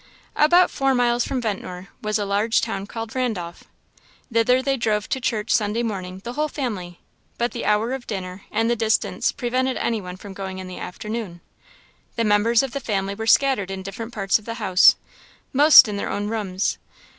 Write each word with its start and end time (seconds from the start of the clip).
About 0.35 0.71
four 0.71 0.95
miles 0.95 1.25
from 1.27 1.39
Ventnor 1.43 1.89
was 2.01 2.17
a 2.17 2.25
large 2.25 2.59
town 2.59 2.87
called 2.87 3.13
Randolph. 3.13 3.65
Thither 4.33 4.59
they 4.63 4.75
drove 4.75 5.07
to 5.09 5.21
church 5.21 5.51
Sunday 5.53 5.83
morning, 5.83 6.21
the 6.23 6.33
whole 6.33 6.47
family; 6.47 6.99
but 7.37 7.51
the 7.51 7.65
hour 7.65 7.93
of 7.93 8.07
dinner 8.07 8.43
and 8.51 8.67
the 8.67 8.75
distance 8.75 9.31
prevented 9.31 9.77
any 9.77 10.01
one 10.01 10.17
from 10.17 10.33
going 10.33 10.57
in 10.57 10.67
the 10.67 10.79
afternoon. 10.79 11.39
The 12.15 12.23
members 12.23 12.63
of 12.63 12.71
the 12.71 12.79
family 12.79 13.13
were 13.13 13.27
scattered 13.27 13.69
in 13.69 13.83
different 13.83 14.11
parts 14.11 14.39
of 14.39 14.45
the 14.45 14.55
house, 14.55 14.95
most 15.53 15.87
in 15.87 15.97
their 15.97 16.09
own 16.09 16.29
rooms. 16.29 16.79